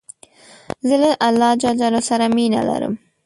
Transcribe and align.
زه 0.87 0.95
له 1.03 1.11
الله 1.27 1.51
ج 1.61 1.63
سره 2.09 2.25
مینه 2.35 2.61
لرم. 2.67 2.93